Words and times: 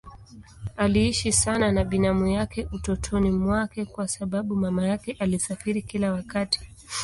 Aliishi 0.77 1.31
sana 1.31 1.71
na 1.71 1.83
binamu 1.83 2.27
yake 2.27 2.67
utotoni 2.73 3.31
mwake 3.31 3.85
kwa 3.85 4.07
sababu 4.07 4.55
mama 4.55 4.87
yake 4.87 5.15
alisafiri 5.19 5.81
kila 5.81 6.11
wakati. 6.13 6.59